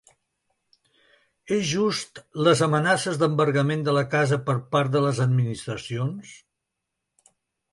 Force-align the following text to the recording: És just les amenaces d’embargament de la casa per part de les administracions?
És 1.57 1.67
just 1.71 2.21
les 2.47 2.63
amenaces 2.67 3.19
d’embargament 3.25 3.85
de 3.89 3.95
la 3.99 4.03
casa 4.15 4.41
per 4.49 4.57
part 4.73 4.93
de 4.97 5.03
les 5.07 5.21
administracions? 5.27 6.33